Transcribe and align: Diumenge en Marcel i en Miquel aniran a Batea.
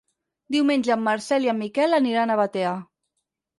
Diumenge 0.55 0.93
en 0.95 1.03
Marcel 1.09 1.47
i 1.49 1.53
en 1.55 1.61
Miquel 1.61 1.99
aniran 2.01 2.35
a 2.35 2.41
Batea. 2.43 2.75